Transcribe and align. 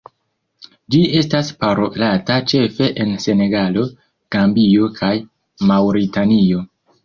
Ĝi 0.95 1.01
estas 1.19 1.51
parolata 1.63 2.39
ĉefe 2.53 2.89
en 3.05 3.13
Senegalo, 3.27 3.87
Gambio 4.37 4.93
kaj 4.99 5.15
Maŭritanio. 5.75 6.69